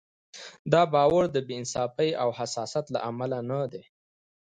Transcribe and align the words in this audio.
دا 0.71 0.81
باور 0.93 1.23
د 1.31 1.37
بې 1.47 1.55
انصافۍ 1.61 2.09
او 2.21 2.29
حسادت 2.37 2.85
له 2.91 2.99
امله 3.09 3.39
نه 3.49 3.59
دی. 3.71 3.83